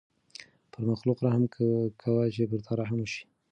[0.71, 1.43] پر مخلوق رحم
[2.01, 3.23] کوه چې پر تا رحم وشي.